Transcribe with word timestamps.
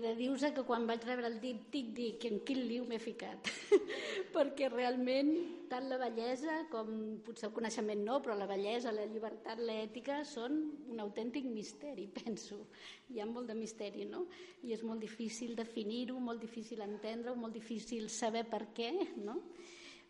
de 0.00 0.14
dir-vos 0.16 0.42
que 0.54 0.64
quan 0.66 0.86
vaig 0.88 1.04
rebre 1.06 1.28
el 1.28 1.38
díptic 1.42 1.90
dic 1.96 2.24
en 2.28 2.40
quin 2.46 2.60
liu 2.66 2.86
m'he 2.88 2.98
ficat, 3.02 3.50
perquè 4.34 4.70
realment 4.72 5.30
tant 5.70 5.86
la 5.90 5.98
bellesa 6.00 6.56
com 6.72 7.20
potser 7.24 7.48
el 7.48 7.54
coneixement 7.56 8.02
no, 8.06 8.18
però 8.24 8.34
la 8.38 8.48
bellesa, 8.50 8.92
la 8.94 9.06
llibertat, 9.10 9.60
l'ètica 9.62 10.20
són 10.26 10.56
un 10.90 11.02
autèntic 11.04 11.46
misteri, 11.46 12.08
penso. 12.20 12.64
Hi 13.12 13.20
ha 13.20 13.28
molt 13.28 13.52
de 13.52 13.58
misteri, 13.58 14.06
no? 14.08 14.24
I 14.66 14.74
és 14.76 14.82
molt 14.86 15.04
difícil 15.04 15.54
definir-ho, 15.58 16.18
molt 16.18 16.42
difícil 16.42 16.82
entendre-ho, 16.86 17.36
molt 17.38 17.54
difícil 17.54 18.08
saber 18.10 18.46
per 18.50 18.66
què, 18.76 18.90
no? 19.20 19.38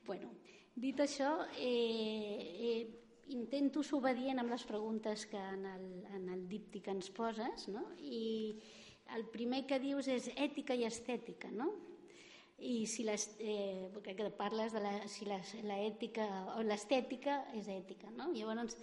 Bueno, 0.07 0.33
dit 0.75 0.99
això, 1.03 1.35
eh, 1.59 2.39
eh, 2.71 3.01
intento 3.35 3.83
ser 3.87 3.99
obedient 3.99 4.41
amb 4.43 4.51
les 4.51 4.65
preguntes 4.67 5.27
que 5.31 5.39
en 5.39 5.67
el, 5.71 5.89
en 6.17 6.29
el 6.35 6.47
díptic 6.49 6.89
ens 6.91 7.11
poses, 7.15 7.69
no? 7.71 7.85
I 8.01 8.57
el 9.17 9.27
primer 9.33 9.65
que 9.67 9.81
dius 9.83 10.09
és 10.09 10.31
ètica 10.37 10.77
i 10.77 10.87
estètica, 10.87 11.51
no? 11.51 11.73
I 12.61 12.85
si 12.87 13.07
les, 13.09 13.27
eh, 13.41 13.89
que 14.05 14.31
parles 14.37 14.73
de 14.73 14.81
la, 14.85 14.93
si 15.09 15.25
la 15.25 15.79
ètica 15.81 16.27
o 16.59 16.63
l'estètica 16.63 17.47
és 17.57 17.69
ètica, 17.73 18.11
no? 18.13 18.29
Llavors, 18.35 18.77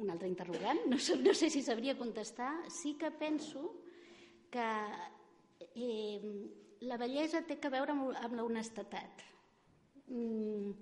un 0.00 0.10
altre 0.10 0.28
interrogant, 0.28 0.80
no, 0.88 0.98
sé, 0.98 1.16
no 1.20 1.34
sé 1.34 1.50
si 1.50 1.62
sabria 1.62 1.96
contestar, 1.98 2.50
sí 2.70 2.96
que 2.98 3.10
penso 3.10 3.76
que 4.50 4.66
eh, 5.74 6.20
la 6.88 6.96
bellesa 6.96 7.44
té 7.46 7.58
que 7.60 7.70
veure 7.72 7.94
amb, 7.94 8.10
amb 8.16 8.36
la 8.38 8.46
honestedat. 8.46 9.24
Mm, 10.10 10.72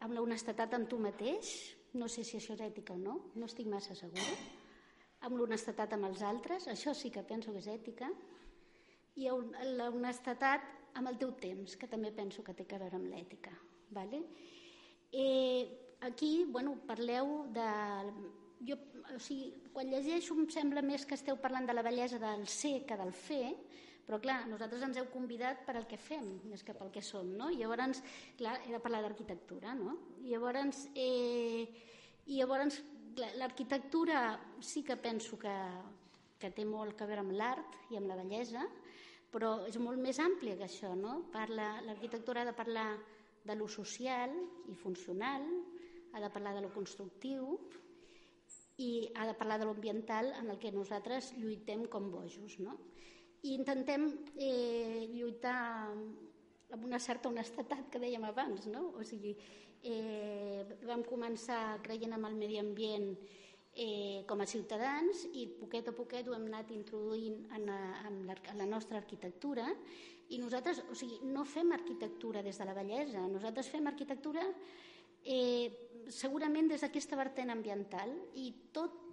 amb 0.00 0.16
la 0.16 0.22
honestedat 0.22 0.78
amb 0.78 0.88
tu 0.88 0.98
mateix, 1.02 1.50
no 1.98 2.08
sé 2.08 2.24
si 2.24 2.38
això 2.38 2.54
és 2.54 2.64
ètica 2.70 2.94
o 2.94 3.00
no, 3.00 3.18
no 3.34 3.50
estic 3.50 3.68
massa 3.68 3.96
segura, 3.98 4.36
amb 5.26 5.36
l'honestetat 5.36 5.92
amb 5.94 6.08
els 6.08 6.22
altres, 6.24 6.66
això 6.72 6.94
sí 6.96 7.10
que 7.12 7.24
penso 7.26 7.52
que 7.52 7.60
és 7.60 7.68
ètica, 7.68 8.08
i 9.20 9.28
la 9.76 9.90
honestetat 9.90 10.64
amb 10.98 11.10
el 11.10 11.18
teu 11.20 11.34
temps, 11.40 11.76
que 11.76 11.88
també 11.90 12.12
penso 12.14 12.42
que 12.42 12.54
té 12.56 12.66
a 12.74 12.80
veure 12.80 12.96
amb 12.98 13.10
l'ètica. 13.12 13.52
Vale? 13.90 14.22
Eh, 15.12 15.96
aquí, 16.00 16.44
bueno, 16.48 16.78
parleu 16.86 17.46
de... 17.52 17.66
Jo, 18.60 18.76
o 19.16 19.18
sigui, 19.24 19.54
quan 19.72 19.88
llegeixo 19.88 20.34
em 20.36 20.44
sembla 20.52 20.82
més 20.84 21.06
que 21.08 21.16
esteu 21.16 21.38
parlant 21.40 21.64
de 21.66 21.72
la 21.72 21.84
bellesa 21.84 22.18
del 22.20 22.44
ser 22.48 22.82
que 22.86 22.98
del 23.00 23.12
fer, 23.16 23.54
però 24.04 24.18
clar, 24.20 24.42
nosaltres 24.50 24.82
ens 24.84 24.98
heu 25.00 25.06
convidat 25.12 25.62
per 25.64 25.76
al 25.78 25.86
que 25.88 25.96
fem, 25.96 26.26
més 26.50 26.64
que 26.66 26.74
pel 26.76 26.90
que 26.92 27.00
som, 27.04 27.28
no? 27.38 27.48
I 27.48 27.60
llavors, 27.62 28.02
clar, 28.36 28.58
he 28.66 28.72
de 28.74 28.80
parlar 28.82 29.00
d'arquitectura, 29.04 29.72
no? 29.78 29.96
I 30.20 30.34
llavors, 30.34 30.82
eh, 30.92 31.64
i 32.26 32.40
llavors 32.40 32.80
l'arquitectura 33.16 34.38
sí 34.60 34.82
que 34.82 34.96
penso 34.96 35.38
que, 35.38 35.54
que 36.38 36.50
té 36.54 36.64
molt 36.64 37.00
a 37.00 37.08
veure 37.08 37.24
amb 37.24 37.34
l'art 37.36 37.78
i 37.90 37.98
amb 37.98 38.10
la 38.10 38.18
bellesa, 38.18 38.66
però 39.30 39.66
és 39.68 39.78
molt 39.78 40.00
més 40.02 40.18
àmplia 40.18 40.56
que 40.58 40.66
això, 40.66 40.94
no? 40.98 41.30
L'arquitectura 41.34 42.42
ha 42.42 42.48
de 42.48 42.56
parlar 42.56 42.88
de 43.44 43.56
lo 43.56 43.68
social 43.68 44.32
i 44.68 44.74
funcional, 44.74 45.46
ha 46.12 46.20
de 46.20 46.30
parlar 46.30 46.54
de 46.56 46.64
lo 46.66 46.72
constructiu 46.74 47.54
i 48.80 49.10
ha 49.14 49.26
de 49.28 49.36
parlar 49.38 49.60
de 49.60 49.68
l'ambiental 49.68 50.32
en 50.40 50.50
el 50.50 50.58
que 50.58 50.72
nosaltres 50.72 51.34
lluitem 51.38 51.86
com 51.92 52.10
bojos, 52.10 52.58
no? 52.58 52.78
i 53.42 53.54
intentem 53.56 54.06
eh, 54.36 55.08
lluitar 55.14 55.88
amb 56.72 56.84
una 56.86 57.00
certa 57.02 57.28
honestedat 57.28 57.90
que 57.90 58.00
dèiem 58.02 58.24
abans, 58.28 58.66
no? 58.70 58.90
O 58.98 59.04
sigui, 59.06 59.34
eh, 59.82 60.64
vam 60.86 61.02
començar 61.06 61.80
creient 61.84 62.14
en 62.16 62.24
el 62.28 62.36
medi 62.38 62.60
ambient 62.60 63.10
eh, 63.74 64.22
com 64.28 64.40
a 64.40 64.46
ciutadans 64.46 65.26
i 65.32 65.46
poquet 65.60 65.88
a 65.88 65.96
poquet 65.96 66.28
ho 66.28 66.36
hem 66.36 66.46
anat 66.50 66.72
introduint 66.74 67.42
en, 67.56 67.68
en, 67.68 68.22
la, 68.28 68.38
en 68.52 68.58
la 68.58 68.68
nostra 68.68 68.98
arquitectura 68.98 69.66
i 70.30 70.38
nosaltres, 70.38 70.84
o 70.90 70.94
sigui, 70.94 71.18
no 71.26 71.44
fem 71.44 71.72
arquitectura 71.74 72.42
des 72.42 72.58
de 72.58 72.66
la 72.66 72.74
bellesa, 72.74 73.26
nosaltres 73.26 73.70
fem 73.72 73.86
arquitectura 73.90 74.44
eh, 75.24 75.70
segurament 76.10 76.70
des 76.70 76.82
d'aquesta 76.84 77.18
vertent 77.18 77.50
ambiental 77.50 78.12
i 78.38 78.50
tot 78.74 78.94
eh, 78.94 79.09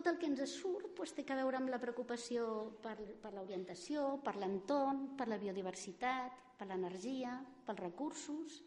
tot 0.00 0.14
el 0.14 0.18
que 0.20 0.28
ens 0.30 0.40
surt 0.48 0.94
doncs, 0.96 1.12
té 1.12 1.24
a 1.28 1.36
veure 1.36 1.58
amb 1.60 1.68
la 1.68 1.78
preocupació 1.80 2.44
per, 2.80 2.96
per 3.20 3.34
l'orientació, 3.34 4.16
per 4.24 4.36
l'entorn, 4.40 5.10
per 5.18 5.26
la 5.28 5.36
biodiversitat, 5.40 6.56
per 6.56 6.68
l'energia, 6.70 7.34
pels 7.66 7.82
recursos. 7.84 8.60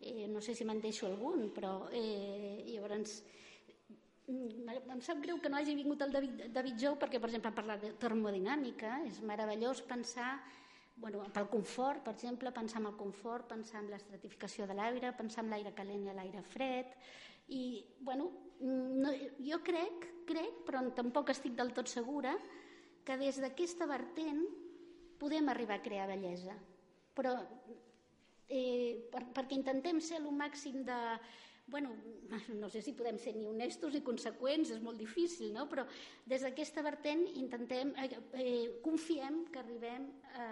Eh, 0.00 0.26
no 0.28 0.42
sé 0.42 0.54
si 0.54 0.66
me'n 0.66 0.82
deixo 0.82 1.06
algun, 1.06 1.48
però 1.54 1.86
eh, 1.94 2.66
llavors 2.66 3.22
mm, 4.26 4.74
em 4.96 5.00
sap 5.06 5.22
greu 5.22 5.38
que 5.38 5.50
no 5.52 5.60
hagi 5.60 5.78
vingut 5.78 6.02
el 6.02 6.12
David, 6.18 6.46
David 6.52 6.82
Jou 6.82 6.98
perquè, 6.98 7.22
per 7.22 7.30
exemple, 7.30 7.54
parlar 7.54 7.78
de 7.82 7.94
termodinàmica. 8.02 8.98
És 9.06 9.22
meravellós 9.22 9.86
pensar 9.86 10.34
bueno, 10.96 11.22
pel 11.30 11.46
confort, 11.52 12.02
per 12.02 12.14
exemple, 12.16 12.50
pensar 12.56 12.80
en 12.80 12.90
el 12.90 12.98
confort, 12.98 13.46
pensar 13.50 13.82
en 13.84 13.90
l'estratificació 13.92 14.66
de 14.66 14.74
l'aire, 14.74 15.12
pensar 15.14 15.44
en 15.44 15.52
l'aire 15.52 15.74
calent 15.76 16.08
i 16.08 16.16
l'aire 16.16 16.42
fred. 16.42 16.98
I, 17.48 17.86
bueno, 18.00 18.30
no, 18.60 19.12
jo 19.38 19.60
crec, 19.64 20.06
crec, 20.26 20.62
però 20.66 20.82
tampoc 20.96 21.30
estic 21.30 21.54
del 21.58 21.72
tot 21.76 21.90
segura, 21.90 22.34
que 23.06 23.16
des 23.20 23.38
d'aquesta 23.42 23.86
vertent 23.86 24.42
podem 25.20 25.48
arribar 25.48 25.78
a 25.78 25.84
crear 25.84 26.08
bellesa. 26.10 26.56
Però 27.16 27.36
eh, 28.48 29.06
per, 29.12 29.26
perquè 29.36 29.58
intentem 29.58 30.00
ser 30.00 30.20
el 30.22 30.30
màxim 30.32 30.82
de... 30.86 31.00
Bueno, 31.66 31.96
no 32.60 32.68
sé 32.70 32.82
si 32.82 32.94
podem 32.94 33.18
ser 33.18 33.34
ni 33.36 33.46
honestos 33.50 33.94
ni 33.94 34.02
conseqüents, 34.06 34.70
és 34.74 34.82
molt 34.82 34.98
difícil, 35.02 35.52
no? 35.54 35.66
però 35.70 35.86
des 36.26 36.44
d'aquesta 36.46 36.84
vertent 36.86 37.24
intentem, 37.38 37.94
eh, 38.02 38.10
eh, 38.42 38.66
confiem 38.84 39.44
que 39.50 39.62
arribem 39.62 40.10
a, 40.34 40.50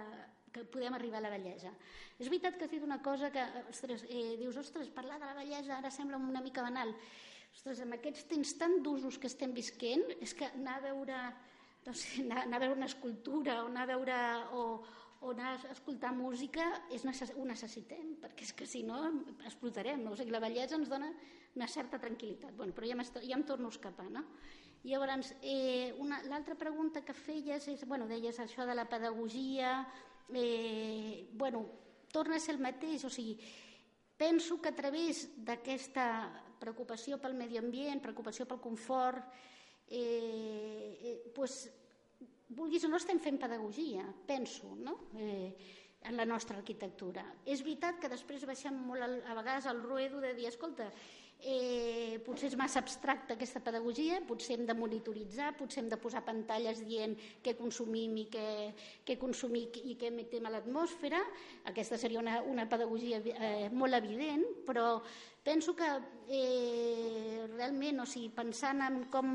que 0.54 0.64
podem 0.70 0.94
arribar 0.94 1.18
a 1.18 1.26
la 1.26 1.32
bellesa. 1.34 1.72
És 2.14 2.30
veritat 2.30 2.56
que 2.56 2.68
has 2.68 2.72
dit 2.72 2.84
una 2.86 3.00
cosa 3.02 3.30
que 3.34 3.42
ostres, 3.66 4.06
eh, 4.08 4.36
dius, 4.38 4.56
ostres, 4.60 4.90
parlar 4.94 5.18
de 5.18 5.26
la 5.26 5.38
bellesa 5.40 5.78
ara 5.80 5.90
sembla 5.90 6.20
una 6.20 6.42
mica 6.44 6.62
banal. 6.62 6.94
Ostres, 7.54 7.82
amb 7.82 7.98
aquests 7.98 8.28
temps 8.30 8.54
tan 8.58 8.80
d'usos 8.82 9.18
que 9.18 9.30
estem 9.30 9.54
visquent, 9.54 10.04
és 10.20 10.34
que 10.34 10.46
anar 10.54 10.78
a 10.78 10.84
veure, 10.88 11.20
no 11.86 11.94
sé, 11.94 12.22
anar, 12.26 12.44
anar 12.46 12.60
a 12.60 12.64
veure 12.66 12.78
una 12.78 12.90
escultura 12.90 13.62
o 13.64 13.70
anar 13.70 13.86
a 13.88 13.92
veure 13.94 14.18
o, 14.58 14.64
o 15.24 15.30
anar 15.32 15.54
a 15.56 15.72
escoltar 15.72 16.12
música 16.14 16.66
és 16.92 17.06
necess 17.08 17.34
ho 17.34 17.46
necessitem, 17.48 18.14
perquè 18.22 18.46
és 18.46 18.52
que 18.52 18.66
si 18.68 18.82
no 18.86 19.00
explotarem. 19.46 20.02
No? 20.04 20.12
O 20.14 20.18
sigui, 20.20 20.34
la 20.34 20.42
bellesa 20.42 20.78
ens 20.78 20.90
dona 20.92 21.10
una 21.54 21.68
certa 21.70 21.98
tranquil·litat. 22.02 22.54
Bueno, 22.58 22.74
però 22.76 22.86
ja, 22.90 22.98
ja 23.22 23.38
em 23.38 23.46
torno 23.46 23.70
a 23.70 23.74
escapar. 23.74 24.10
No? 24.12 24.24
Llavors, 24.84 25.34
eh, 25.40 25.94
l'altra 26.28 26.54
pregunta 26.60 27.00
que 27.00 27.14
feies 27.16 27.68
és, 27.72 27.86
bueno, 27.88 28.06
deies 28.06 28.36
això 28.38 28.66
de 28.68 28.74
la 28.76 28.84
pedagogia, 28.84 29.78
eh, 30.28 31.28
bueno, 31.32 31.64
torna 32.12 32.36
a 32.36 32.40
ser 32.40 32.56
el 32.56 32.60
mateix, 32.60 33.04
o 33.04 33.10
sigui, 33.10 33.38
penso 34.16 34.60
que 34.60 34.68
a 34.68 34.76
través 34.76 35.24
d'aquesta 35.40 36.06
preocupació 36.60 37.16
pel 37.20 37.34
medi 37.34 37.56
ambient, 37.56 38.02
preocupació 38.04 38.44
pel 38.46 38.60
confort, 38.60 39.24
eh, 39.88 40.98
eh, 41.00 41.32
pues, 41.34 41.64
vulguis 42.54 42.84
o 42.84 42.92
no 42.92 43.00
estem 43.00 43.18
fent 43.18 43.40
pedagogia, 43.40 44.04
penso, 44.26 44.76
no? 44.76 45.08
Eh, 45.16 45.80
en 46.04 46.16
la 46.16 46.26
nostra 46.28 46.58
arquitectura. 46.60 47.24
És 47.48 47.62
veritat 47.64 47.96
que 48.00 48.12
després 48.12 48.44
baixem 48.44 48.76
molt 48.76 49.00
a 49.00 49.34
vegades 49.34 49.64
al 49.66 49.80
ruedo 49.82 50.20
de 50.20 50.34
dir, 50.36 50.50
escolta, 50.50 50.90
eh, 51.42 52.20
potser 52.24 52.48
és 52.50 52.56
massa 52.58 52.80
abstracta 52.80 53.34
aquesta 53.34 53.60
pedagogia, 53.64 54.20
potser 54.28 54.58
hem 54.58 54.64
de 54.68 54.76
monitoritzar, 54.78 55.52
potser 55.58 55.82
hem 55.82 55.90
de 55.92 55.98
posar 56.00 56.24
pantalles 56.26 56.80
dient 56.86 57.16
què 57.44 57.56
consumim 57.58 58.16
i 58.22 58.26
què, 58.32 58.46
què 59.06 59.18
consumim 59.20 59.68
i 59.84 59.96
què 60.00 60.10
emetem 60.12 60.46
a 60.46 60.54
l'atmosfera. 60.54 61.20
Aquesta 61.70 61.98
seria 62.00 62.22
una, 62.22 62.40
una 62.48 62.68
pedagogia 62.70 63.20
eh, 63.20 63.68
molt 63.72 64.00
evident, 64.00 64.44
però 64.66 65.02
penso 65.44 65.76
que 65.76 65.86
eh, 66.28 67.46
realment, 67.52 68.00
o 68.00 68.06
sigui, 68.08 68.30
pensant 68.32 68.80
en 68.82 69.02
com, 69.12 69.28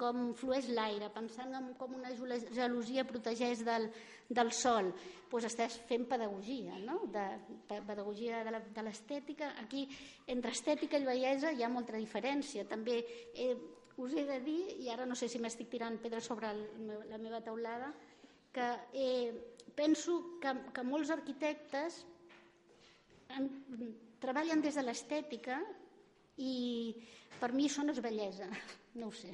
com 0.00 0.24
flueix 0.36 0.66
l'aire, 0.74 1.08
pensant 1.14 1.54
en 1.54 1.70
com 1.78 1.94
una 1.94 2.10
gelosia 2.12 3.06
protegeix 3.06 3.62
del, 3.64 3.86
del 4.28 4.50
sol, 4.52 4.90
doncs 5.30 5.46
estàs 5.48 5.76
fent 5.88 6.04
pedagogia, 6.10 6.76
no? 6.82 7.04
de, 7.10 7.24
pedagogia 7.70 8.42
de 8.46 8.84
l'estètica. 8.86 9.52
Aquí, 9.62 9.86
entre 10.30 10.52
estètica 10.54 10.98
i 10.98 11.06
bellesa 11.06 11.50
hi 11.54 11.64
ha 11.64 11.70
molta 11.70 11.96
diferència. 11.98 12.66
També 12.70 13.00
eh, 13.34 13.54
us 13.98 14.14
he 14.14 14.26
de 14.26 14.40
dir, 14.42 14.60
i 14.82 14.90
ara 14.90 15.06
no 15.06 15.14
sé 15.18 15.30
si 15.30 15.42
m'estic 15.42 15.70
tirant 15.70 15.98
pedra 16.02 16.22
sobre 16.22 16.50
el, 16.50 16.62
la 17.10 17.18
meva 17.18 17.42
taulada, 17.42 17.92
que 18.54 18.68
eh, 18.94 19.30
penso 19.74 20.38
que, 20.42 20.54
que 20.74 20.86
molts 20.86 21.10
arquitectes 21.10 22.04
treballen 24.22 24.62
des 24.64 24.76
de 24.78 24.84
l'estètica 24.84 25.58
i 26.40 26.94
per 27.40 27.52
mi 27.52 27.68
això 27.68 27.84
no 27.84 27.94
és 27.94 28.02
bellesa, 28.02 28.48
no 29.00 29.10
ho 29.10 29.14
sé, 29.14 29.32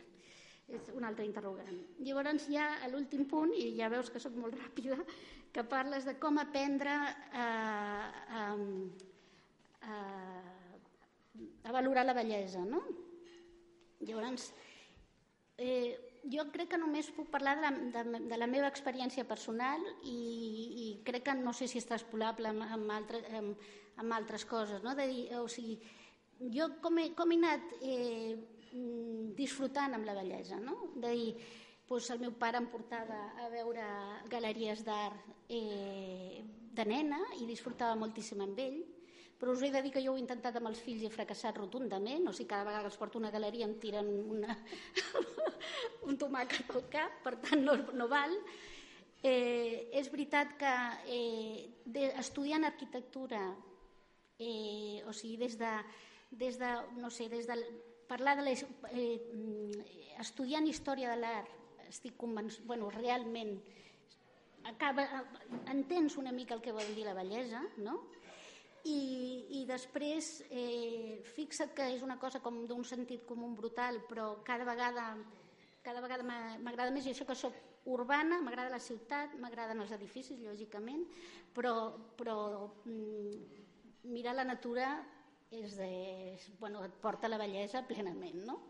és 0.71 0.91
un 0.95 1.07
altre 1.07 1.27
interrogant. 1.27 1.79
Llavors 2.07 2.49
hi 2.49 2.59
ha 2.61 2.89
l'últim 2.93 3.27
punt, 3.31 3.55
i 3.57 3.75
ja 3.79 3.91
veus 3.93 4.11
que 4.11 4.23
sóc 4.23 4.37
molt 4.39 4.59
ràpida, 4.59 4.99
que 5.51 5.67
parles 5.67 6.07
de 6.07 6.15
com 6.23 6.39
aprendre 6.39 6.93
a, 6.95 7.47
a, 8.41 8.45
a, 9.83 9.97
a 11.65 11.73
valorar 11.75 12.07
la 12.07 12.15
bellesa, 12.15 12.63
no? 12.65 12.85
Llavors, 14.07 14.53
eh, 15.59 16.10
jo 16.29 16.45
crec 16.53 16.73
que 16.73 16.81
només 16.81 17.09
puc 17.17 17.31
parlar 17.33 17.57
de 17.59 17.63
la, 17.65 17.71
de, 17.95 18.21
de 18.29 18.39
la 18.39 18.49
meva 18.51 18.69
experiència 18.69 19.25
personal 19.29 19.83
i, 20.05 20.17
i 20.85 20.87
crec 21.07 21.29
que 21.29 21.37
no 21.39 21.55
sé 21.57 21.69
si 21.71 21.81
és 21.81 21.89
transpolable 21.89 22.51
amb, 22.53 22.67
amb, 22.67 22.93
altre, 22.93 23.23
amb, 23.39 23.65
amb 24.03 24.17
altres 24.17 24.45
coses. 24.45 24.85
No? 24.85 24.95
De 24.99 25.07
dir, 25.09 25.25
o 25.41 25.49
sigui, 25.49 25.79
jo 26.55 26.69
com 26.85 27.01
he, 27.01 27.11
com 27.17 27.33
he 27.33 27.41
anat 27.41 27.75
eh, 27.81 28.37
disfrutant 29.37 29.97
amb 29.97 30.07
la 30.09 30.15
bellesa, 30.19 30.61
no? 30.61 30.93
de 30.97 31.11
dir, 31.17 31.35
doncs 31.91 32.13
el 32.15 32.21
meu 32.23 32.37
pare 32.39 32.61
em 32.61 32.69
portava 32.71 33.19
a 33.43 33.49
veure 33.51 33.85
galeries 34.31 34.85
d'art 34.87 35.51
eh, 35.51 36.45
de 36.71 36.85
nena 36.87 37.19
i 37.41 37.49
disfrutava 37.49 37.99
moltíssim 37.99 38.45
amb 38.45 38.61
ell, 38.63 38.79
però 39.41 39.55
us 39.57 39.63
he 39.65 39.71
de 39.73 39.81
dir 39.81 39.91
que 39.95 40.03
jo 40.05 40.13
ho 40.13 40.19
he 40.19 40.21
intentat 40.21 40.59
amb 40.61 40.69
els 40.69 40.83
fills 40.85 41.01
i 41.01 41.09
he 41.09 41.13
fracassat 41.13 41.57
rotundament, 41.57 42.27
o 42.29 42.33
sigui, 42.37 42.51
cada 42.51 42.67
vegada 42.69 42.85
que 42.85 42.91
els 42.93 42.99
porto 43.01 43.19
una 43.19 43.33
galeria 43.33 43.65
em 43.65 43.79
tiren 43.81 44.11
una... 44.37 44.57
un 46.09 46.19
tomàquet 46.21 46.69
al 46.75 46.85
cap, 46.93 47.17
per 47.25 47.39
tant 47.41 47.65
no, 47.65 47.79
no 47.97 48.09
val. 48.11 48.37
Eh, 49.25 49.89
és 49.97 50.09
veritat 50.13 50.53
que 50.61 50.75
eh, 51.17 51.67
de, 51.85 52.07
estudiant 52.21 52.69
arquitectura, 52.69 53.41
eh, 54.41 55.01
o 55.09 55.17
sigui, 55.17 55.39
des 55.41 55.57
de, 55.61 55.73
des 56.31 56.61
de, 56.61 56.71
no 57.01 57.11
sé, 57.13 57.29
des 57.33 57.49
de 57.49 57.57
parlar 58.09 58.37
de 58.37 58.45
les, 58.45 58.65
eh, 58.93 59.21
estudiant 60.21 60.69
història 60.69 61.13
de 61.15 61.21
l'art, 61.21 61.57
estic 61.89 62.17
convençut, 62.21 62.65
bueno, 62.69 62.93
realment 62.93 63.57
acaba, 64.69 65.07
entens 65.73 66.17
una 66.21 66.33
mica 66.33 66.55
el 66.55 66.63
que 66.63 66.75
vol 66.77 66.95
dir 66.95 67.07
la 67.07 67.17
bellesa, 67.17 67.63
no? 67.81 68.03
I, 68.89 69.61
i 69.61 69.65
després 69.69 70.31
eh, 70.49 71.21
fixa't 71.35 71.75
que 71.77 71.91
és 71.95 72.05
una 72.07 72.17
cosa 72.21 72.41
com 72.41 72.63
d'un 72.69 72.85
sentit 72.89 73.27
comú 73.29 73.51
brutal 73.57 74.01
però 74.09 74.39
cada 74.47 74.65
vegada 74.65 75.11
cada 75.85 76.01
vegada 76.01 76.25
m'agrada 76.25 76.93
més 76.93 77.07
i 77.07 77.13
això 77.13 77.27
que 77.29 77.37
sóc 77.37 77.57
urbana, 77.91 78.41
m'agrada 78.45 78.73
la 78.73 78.81
ciutat 78.81 79.37
m'agraden 79.41 79.81
els 79.81 79.93
edificis, 79.97 80.41
lògicament 80.45 81.05
però, 81.57 81.75
però 82.17 82.37
mm, 82.85 84.09
mirar 84.13 84.37
la 84.37 84.49
natura 84.49 84.95
és 85.51 85.77
de, 85.77 85.91
és, 86.37 86.49
bueno, 86.61 86.85
et 86.87 86.97
porta 87.03 87.29
la 87.29 87.41
bellesa 87.41 87.85
plenament 87.89 88.45
no? 88.47 88.61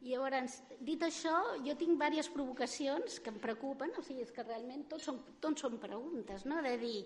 I 0.00 0.14
llavors, 0.14 0.62
dit 0.80 1.02
això, 1.04 1.34
jo 1.60 1.74
tinc 1.76 1.92
diverses 1.92 2.30
provocacions 2.32 3.18
que 3.20 3.28
em 3.34 3.36
preocupen, 3.42 3.92
o 3.98 4.04
sigui, 4.04 4.24
és 4.24 4.32
que 4.32 4.46
realment 4.46 4.86
tots 4.88 5.10
són, 5.10 5.18
tots 5.44 5.60
són 5.66 5.76
preguntes, 5.82 6.46
no? 6.48 6.62
de 6.64 6.72
dir, 6.80 7.02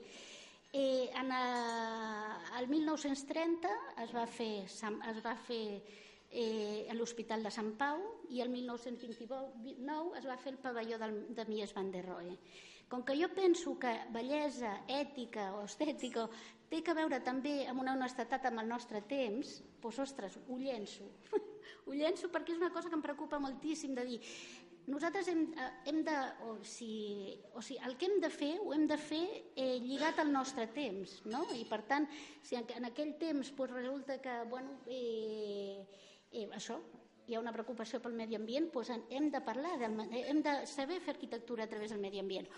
Eh, 0.76 1.08
en 1.14 1.30
el, 1.30 2.62
el 2.64 2.66
1930 2.66 3.70
es 4.02 4.10
va 4.10 4.24
fer, 4.26 4.64
es 4.66 5.20
va 5.22 5.34
fer 5.38 5.60
eh, 6.34 6.90
l'Hospital 6.98 7.46
de 7.46 7.52
Sant 7.54 7.70
Pau 7.78 8.02
i 8.34 8.42
el 8.42 8.50
1929 8.50 10.18
es 10.18 10.26
va 10.26 10.34
fer 10.34 10.50
el 10.50 10.58
pavelló 10.58 10.98
del, 10.98 11.14
de 11.30 11.44
Mies 11.46 11.76
van 11.76 11.92
der 11.94 12.02
Rohe. 12.08 12.34
Com 12.90 13.04
que 13.06 13.14
jo 13.14 13.30
penso 13.36 13.76
que 13.78 13.92
bellesa, 14.16 14.80
ètica 14.90 15.52
o 15.54 15.62
estètica 15.68 16.26
té 16.66 16.82
que 16.82 16.98
veure 16.98 17.22
també 17.22 17.68
amb 17.70 17.86
una 17.86 17.94
honestedat 17.94 18.50
amb 18.50 18.64
el 18.64 18.74
nostre 18.74 19.04
temps, 19.06 19.60
doncs, 19.78 20.02
ostres, 20.08 20.40
ho 20.48 20.58
llenço. 20.58 21.06
ho 21.86 21.94
llenço 21.94 22.34
perquè 22.34 22.58
és 22.58 22.58
una 22.58 22.74
cosa 22.74 22.90
que 22.90 22.98
em 22.98 23.06
preocupa 23.06 23.38
moltíssim 23.38 23.94
de 23.94 24.10
dir 24.10 24.20
nosaltres 24.86 25.28
hem, 25.28 25.44
eh, 25.52 25.70
hem 25.90 26.02
de, 26.04 26.16
o 26.44 26.56
si, 26.64 27.34
o 27.54 27.62
si 27.62 27.76
el 27.86 27.96
que 27.96 28.08
hem 28.08 28.18
de 28.20 28.30
fer 28.32 28.52
ho 28.60 28.72
hem 28.74 28.86
de 28.90 28.98
fer 29.00 29.22
eh, 29.56 29.78
lligat 29.80 30.20
al 30.20 30.32
nostre 30.32 30.66
temps, 30.74 31.20
no? 31.30 31.44
I 31.56 31.64
per 31.68 31.82
tant, 31.88 32.08
si 32.44 32.58
en, 32.58 32.66
aquell 32.90 33.14
temps 33.20 33.52
pues, 33.56 33.72
resulta 33.72 34.20
que, 34.20 34.36
bueno, 34.50 34.80
eh, 34.86 35.86
eh, 36.32 36.48
això, 36.52 36.78
hi 37.26 37.36
ha 37.36 37.40
una 37.40 37.54
preocupació 37.54 38.00
pel 38.04 38.16
medi 38.18 38.36
ambient, 38.36 38.68
doncs 38.72 38.90
hem 39.16 39.30
de 39.32 39.40
parlar, 39.44 39.78
del, 39.80 39.96
hem 40.20 40.42
de 40.44 40.54
saber 40.68 41.00
fer 41.00 41.14
arquitectura 41.14 41.64
a 41.64 41.70
través 41.70 41.94
del 41.94 42.02
medi 42.02 42.20
ambient. 42.20 42.50